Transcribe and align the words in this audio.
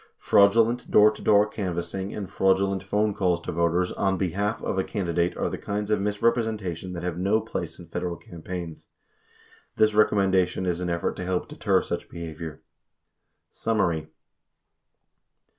Fraudulent, 0.17 0.89
door 0.89 1.11
to 1.11 1.21
door 1.21 1.45
canvassing 1.47 2.11
and 2.11 2.27
fraudulent 2.27 2.81
phone 2.81 3.13
calls 3.13 3.39
to 3.41 3.51
voters 3.51 3.91
"on 3.91 4.17
behalf" 4.17 4.59
of 4.63 4.79
a 4.79 4.83
candidate 4.83 5.37
are 5.37 5.47
the 5.47 5.59
kinds 5.59 5.91
of 5.91 6.01
misrepresentation 6.01 6.93
that 6.93 7.03
have 7.03 7.19
no 7.19 7.39
place 7.39 7.77
in 7.77 7.85
Federal 7.85 8.15
cam 8.15 8.41
paigns. 8.41 8.87
This 9.75 9.93
recommendation 9.93 10.65
is 10.65 10.79
an 10.79 10.89
effort 10.89 11.15
to 11.17 11.23
help 11.23 11.47
deter 11.47 11.81
such 11.83 12.09
behavior. 12.09 12.63
Summary. 13.51 14.07